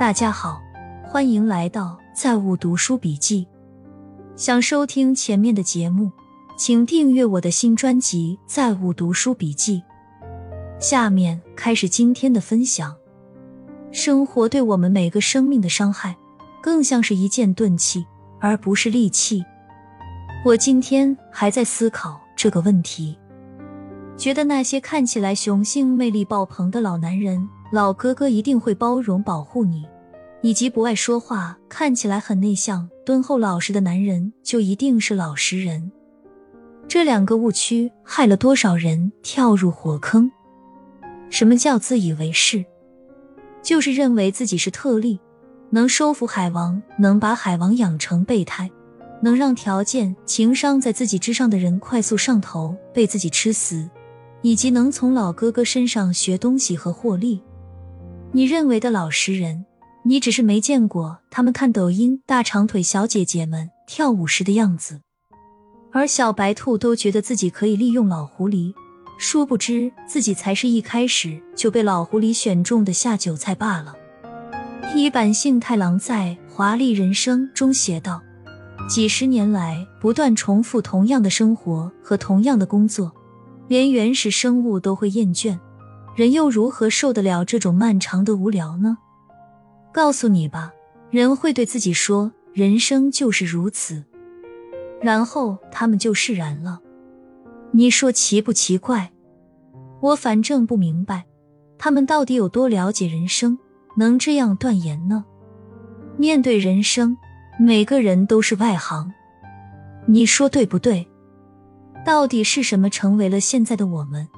[0.00, 0.62] 大家好，
[1.04, 3.46] 欢迎来到在物读书笔记。
[4.34, 6.10] 想收听前面的节目，
[6.56, 9.82] 请订阅我的新专辑《在物读书笔记》。
[10.82, 12.96] 下面开始今天的分享。
[13.92, 16.16] 生活对我们每个生命的伤害，
[16.62, 18.06] 更像是一件钝器，
[18.40, 19.44] 而不是利器。
[20.46, 23.18] 我今天还在思考这个问题，
[24.16, 27.46] 觉得那些看起来雄性魅力爆棚的老男人。
[27.72, 29.86] 老哥哥一定会包容保护你，
[30.42, 35.90] 以及不爱说话、看起来很内向、敦厚老实的男人就一定是老实人。
[36.88, 40.30] 这两个误区害了多少人跳入火坑？
[41.28, 42.64] 什么叫自以为是？
[43.62, 45.20] 就是认为自己是特例，
[45.68, 48.68] 能收服海王，能把海王养成备胎，
[49.22, 53.88] 能让条件、情商在自己之上的人快速上头，被自己吃死，
[54.40, 57.42] 以及能从老哥哥身上学东西和获利。
[58.32, 59.64] 你认为的老实人，
[60.02, 65.02] 你只是没见过他们看抖音大长腿小姐姐们跳舞时的样子，
[65.92, 68.72] 而小白兔都觉得自己可以利用老狐狸，
[69.18, 73.94] 殊不知自己才是一开始就被老狐狸选中的下酒菜罢了。
[74.94, 78.22] 一坂幸太郎在《华丽人生》中写道
[78.88, 83.12] ：“几十年来不断重复同样的生活和同样的工作，
[83.68, 85.58] 连原始生物都会厌倦。”
[86.16, 88.98] 人又如何受得了这种漫长的无聊呢？
[89.92, 90.72] 告诉你吧，
[91.10, 94.04] 人会对自己说：“人生就是如此。”
[95.02, 96.80] 然后他们就释然了。
[97.72, 99.10] 你说奇不奇怪？
[100.00, 101.26] 我反正不明白，
[101.78, 103.58] 他们到底有多了解人生，
[103.96, 105.24] 能这样断言呢？
[106.16, 107.16] 面对人生，
[107.58, 109.12] 每个人都是外行。
[110.06, 111.06] 你说对不对？
[112.04, 114.28] 到底是什么成为了现在的我们？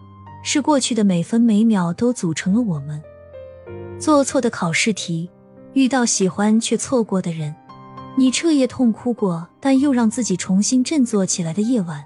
[0.42, 3.00] 是过去的每分每秒都组成了我们。
[3.98, 5.30] 做错的考试题，
[5.74, 7.54] 遇到喜欢却错过的人，
[8.16, 12.04] 你彻夜痛哭过，但又让自己重新振作起来的夜晚，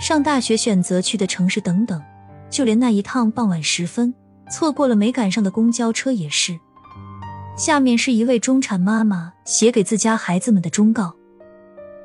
[0.00, 2.02] 上大学选择去的城市等等，
[2.50, 4.12] 就连那一趟傍晚时分
[4.50, 6.58] 错过了没赶上的公交车也是。
[7.56, 11.14] 下面是一位中产妈妈写给自家孩子们的忠告：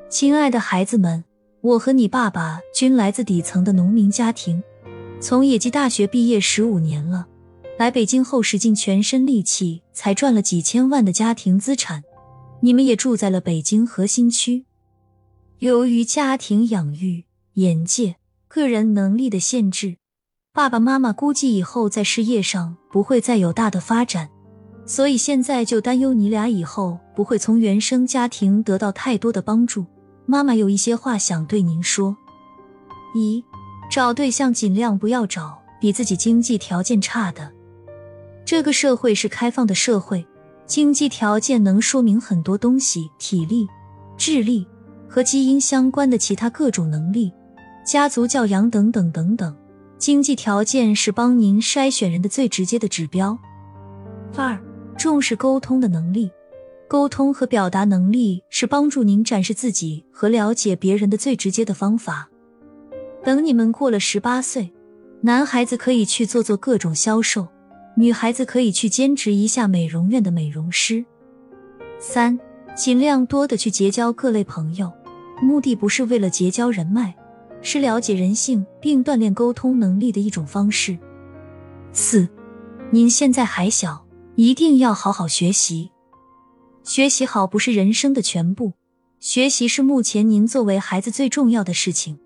[0.08, 1.24] 亲爱的孩子们，
[1.60, 4.62] 我和你爸爸均来自底层的农民家庭。
[5.20, 7.26] 从野鸡大学毕业十五年了，
[7.78, 12.04] 来北京后使尽全身力气才赚了几千万的家庭资产。
[12.60, 14.66] 你们也住在了北京核心区，
[15.58, 17.24] 由于家庭养育、
[17.54, 18.16] 眼界、
[18.46, 19.96] 个人能力的限制，
[20.52, 24.30] 爸爸妈妈估计以后在事业上不会再有大的发展，
[24.86, 29.84] 所以现在就担忧你俩以后不会从原生家庭得到太多的帮助。
[30.24, 32.16] 妈妈有一些话想对您说：
[33.16, 33.42] 一。
[33.90, 37.52] 找对象尽量不要找比自己经济条件差的。
[38.52, 40.26] 这个社会是开放的社会，
[40.66, 43.66] 经济条件能说明很多东西，体力、
[44.18, 44.68] 智力
[45.08, 47.32] 和基因相关的其他各种能力，
[47.82, 49.56] 家族教养等等等等。
[49.96, 53.38] 经济条件是帮您筛选人的最直接的指标。
[54.36, 54.62] 二，
[54.98, 56.30] 重视沟通的能力，
[56.86, 62.28] 沟通和表达能力是帮助您展示自己和了解别人的最直接的方法。
[63.24, 64.70] 等你们过了十八岁，
[65.22, 67.48] 男孩子可以去做做各种销售，
[67.94, 71.04] 女孩子可以去兼职一下美容院的美容师。
[71.98, 72.38] 三，
[72.74, 74.90] 尽量多的去结交各类朋友，
[75.40, 77.14] 目的不是为了结交人脉，
[77.60, 80.98] 是了解人性并锻炼沟通能力的一种方式。
[81.92, 82.28] 四，
[82.90, 85.90] 您现在还小，一定要好好学习。
[86.82, 88.72] 学习好不是人生的全部，
[89.20, 92.18] 学习是目前您作为孩子最重要的事情。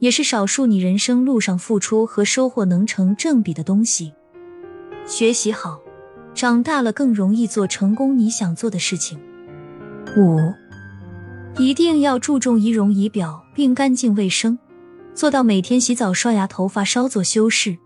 [0.00, 4.12] 也是少数你人生路上付出和收获能成正比的东西。
[5.06, 5.80] 学习好，
[6.34, 9.20] 长大了更容易做成功你想做的事情。
[10.16, 10.38] 五，
[11.58, 14.58] 一定要注重仪容仪表并干净卫生，
[15.14, 17.76] 做到每天洗澡、刷牙、头发稍作修饰，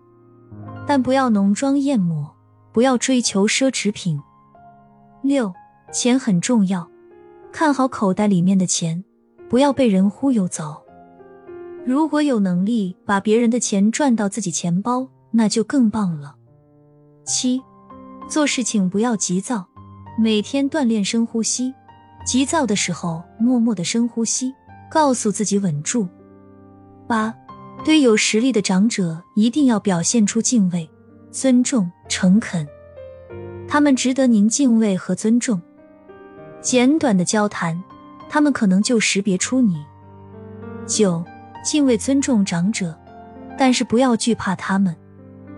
[0.87, 2.33] 但不要浓妆艳抹，
[2.71, 4.19] 不要追求奢侈品。
[5.21, 5.53] 六，
[5.91, 6.89] 钱很重要，
[7.51, 9.03] 看好口袋里面的钱，
[9.49, 10.83] 不要被人忽悠走。
[11.85, 16.35] 如果有能力把别人的钱赚到自己钱包，那就更棒了。
[17.29, 17.61] 七，
[18.27, 19.63] 做事情不要急躁，
[20.17, 21.71] 每天锻炼深呼吸。
[22.25, 24.51] 急躁的时候，默默的深呼吸，
[24.89, 26.07] 告诉自己稳住。
[27.07, 27.31] 八，
[27.85, 30.89] 对有实力的长者一定要表现出敬畏、
[31.29, 32.67] 尊重、诚恳，
[33.67, 35.61] 他们值得您敬畏和尊重。
[36.61, 37.79] 简短的交谈，
[38.27, 39.85] 他们可能就识别出你。
[40.87, 41.23] 九。
[41.61, 42.97] 敬畏、尊重长者，
[43.57, 44.95] 但是不要惧怕他们。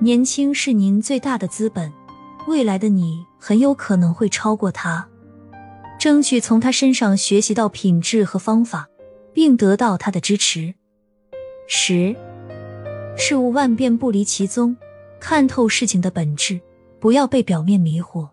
[0.03, 1.93] 年轻是您最大的资本，
[2.47, 5.07] 未来的你很有可能会超过他。
[5.99, 8.89] 争取从他身上学习到品质和方法，
[9.31, 10.73] 并得到他的支持。
[11.67, 12.15] 十，
[13.15, 14.75] 事物万变不离其宗，
[15.19, 16.59] 看透事情的本质，
[16.99, 18.27] 不要被表面迷惑。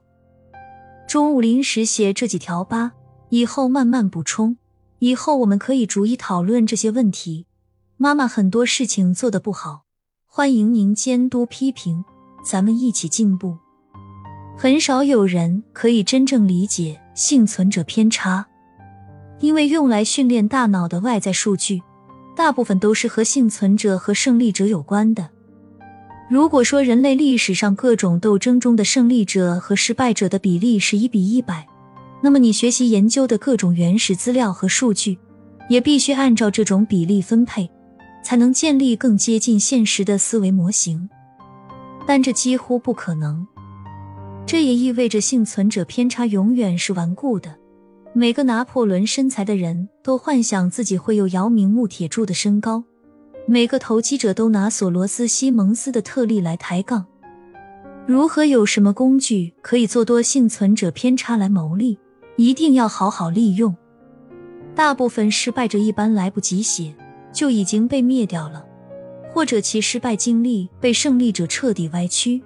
[1.06, 2.93] 中午临时写这几条吧，
[3.29, 4.56] 以后慢慢补充。
[5.00, 7.44] 以后我们可以逐一讨论这些问题。
[7.99, 9.85] 妈妈很多事情做得不好，
[10.38, 12.05] 欢迎您监督批评，
[12.44, 13.56] 咱们一起进步。
[14.56, 18.46] 很少有人可以真正理解幸存者偏差，
[19.40, 21.82] 因为用来训练大脑的外在数据，
[22.37, 25.29] 大部分都是和幸存者和胜利者有关的。
[26.31, 31.67] 如果说人类历史上各种斗争中的胜利者和失败者的比例是一比一百，
[32.23, 35.19] 那么你学习研究的各种原始资料和数据，
[35.69, 37.69] 也必须按照这种比例分配，
[38.28, 41.08] 才能建立更接近现实的思维模型。
[42.06, 43.46] 但这几乎不可能。
[44.44, 47.56] 这也意味着幸存者偏差永远是顽固的。
[48.12, 52.84] 每个拿破仑身材的人都幻想自己会有姚明、穆铁柱的身高；
[53.46, 57.06] 每个投机者都拿索罗斯、西蒙斯的特例来抬杠。
[58.06, 61.98] 如何有什么工具可以做多幸存者偏差来牟利？
[62.36, 63.75] 一定要好好利用。
[64.75, 66.94] 大部分失败者一般来不及写，
[67.38, 68.67] 就已经被灭掉了，
[69.32, 72.43] 或者其失败经历被胜利者彻底歪曲。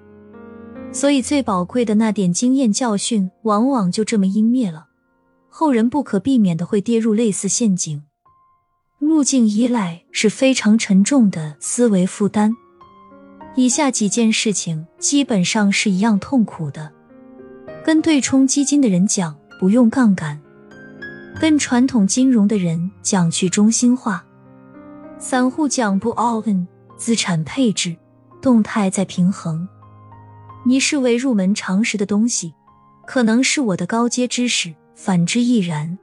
[0.93, 4.89] 所以，最宝贵的那点经验教训，往往就这么湮灭了。
[5.49, 8.03] 后人不可避免的会跌入类似陷阱。
[8.99, 12.53] 路径依赖是非常沉重的思维负担。
[13.57, 16.93] 以下几件事情基本上是一样痛苦的：
[17.83, 20.39] 跟对冲基金的人讲不用杠杆，
[21.41, 24.23] 跟传统金融的人讲去中心化，
[25.25, 26.67] 散户讲不 all in，
[26.97, 27.97] 资产配置，
[28.41, 29.69] 动态在平衡。
[30.67, 32.53] 你视为入门常识的东西，
[33.07, 35.97] 可能是我的高阶知识，反之亦然。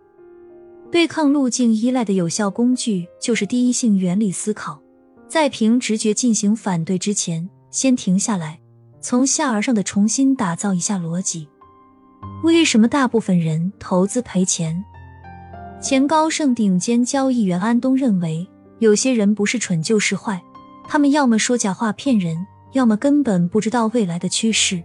[0.89, 4.81] 对抗路径依赖的有效工具就是第一性原理思考，
[5.27, 8.62] 在凭直觉进行反对之前，先停下来，
[9.01, 11.50] 从下而上的重新打造一下逻辑。
[12.42, 14.81] 为什么大部分人投资赔钱？
[15.81, 18.48] 前高盛顶尖交易员安东认为，
[18.79, 20.41] 有些人不是蠢就是坏，
[20.87, 22.47] 他们要么说假话骗人。
[22.73, 24.83] 要么根本不知道未来的趋势。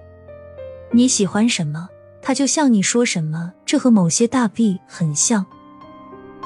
[0.91, 1.87] 你喜欢什么，
[2.23, 3.53] 他就向你说什么。
[3.67, 5.45] 这和某些大 B 很像。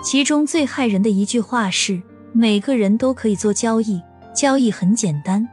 [0.02, 2.02] 其中最害人的一句话是：
[2.32, 4.02] 每个人都可以做交易，
[4.34, 5.48] 交易很简单。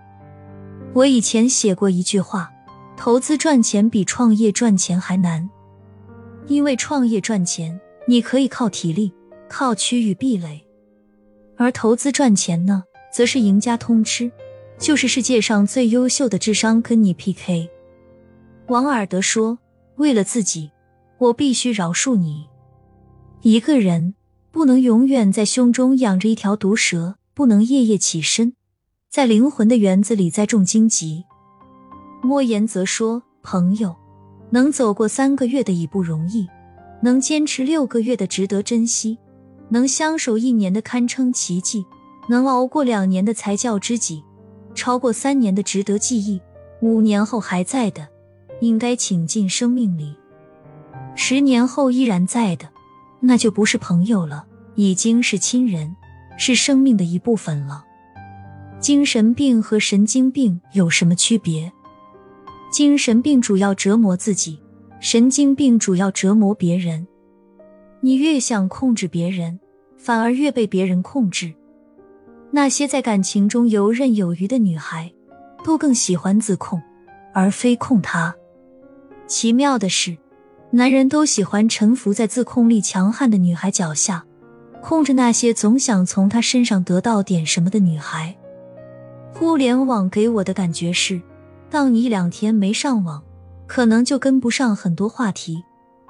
[0.93, 2.51] 我以前写过一句话：
[2.97, 5.47] 投资赚钱比创业赚钱还难。
[6.47, 9.13] 因为创业赚钱，你可以靠体力，
[9.47, 10.64] 靠区域壁垒；
[11.57, 14.31] 而投资赚钱呢，则是赢家通吃。
[14.77, 17.69] 就是世界上最优秀的智商跟你 PK。
[18.67, 19.57] 王尔德说
[19.95, 20.69] ：“为了自己，
[21.17, 22.47] 我必须饶恕你。
[23.41, 24.15] 一个人
[24.51, 28.53] 不能永远在胸中养着一条毒蛇，不能夜夜起身，
[29.09, 31.23] 在灵魂的园子里栽种荆棘。”
[32.21, 33.95] 莫言则说：“朋友
[34.49, 36.49] 能走过三个月的已不容易，
[37.01, 39.17] 能坚持六个月的值得珍惜，
[39.69, 41.85] 能相守一年的堪称奇迹，
[42.29, 44.23] 能熬过两年的才叫知己。”
[44.75, 46.41] 超过三年的值得记忆，
[46.81, 48.09] 五年后还在的，
[48.59, 50.13] 应该请进生命里；
[51.15, 52.67] 十年后依然在的，
[53.21, 54.45] 那就不是朋友了，
[54.75, 55.95] 已经是亲人，
[56.37, 57.85] 是生命的一部分了。
[58.81, 61.71] 精神病和神经病有什么区别？
[62.69, 64.59] 精神病主要折磨自己，
[64.99, 67.07] 神经病主要折磨别人。
[68.05, 69.59] 你越想控制别人，
[69.97, 71.51] 反而越被别人控制。
[72.51, 75.11] 那些在感情中游刃有余的女孩，
[75.63, 76.79] 都更喜欢自控，
[77.33, 78.35] 而非控他。
[79.25, 80.15] 奇妙的是，
[80.69, 84.23] 男人都喜欢臣服在自控力强悍的女孩脚下，
[84.83, 88.37] 控制那些总想从她身上得到点什么的女孩。
[89.33, 91.19] 互联网给我的感觉是，
[91.71, 93.23] 当你一两天没上网，
[93.65, 95.63] 可能就跟不上很多话题，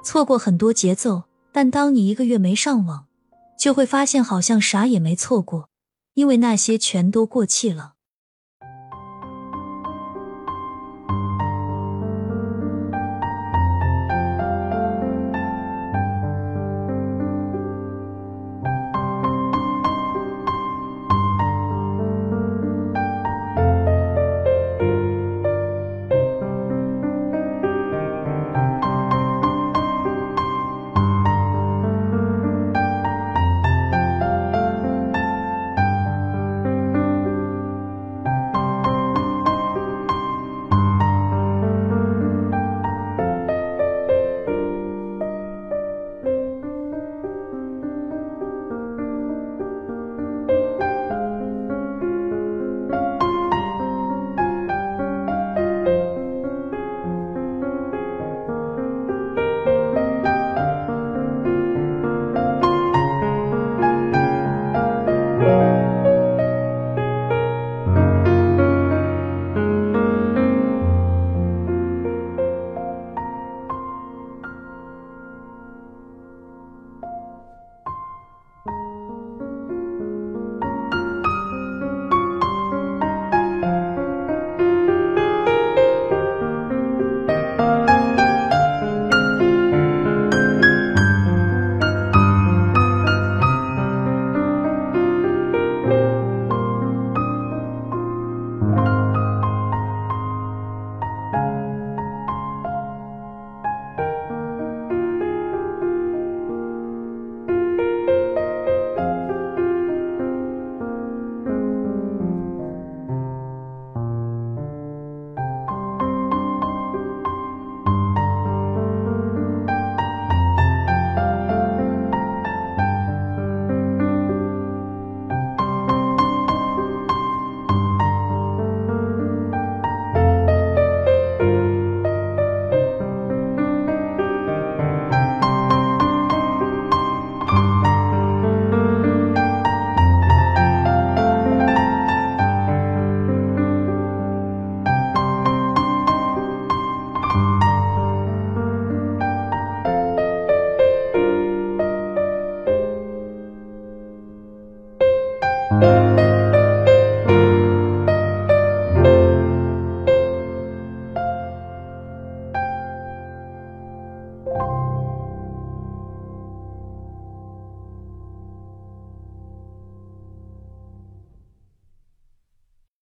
[0.04, 1.22] 错过很多节奏；
[1.56, 3.06] 但当你一个月没上网，
[3.58, 5.70] 就会发现好像啥也没错过。
[6.12, 7.94] 因为那些全都过气了。